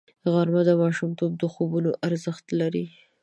غرمه 0.31 0.61
د 0.65 0.71
ماشومتوب 0.81 1.31
د 1.37 1.43
خوبونو 1.53 1.91
ارزښت 2.07 2.45
لري 2.59 2.85